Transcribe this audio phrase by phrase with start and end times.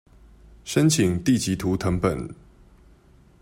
[0.63, 2.27] 申請地籍圖謄本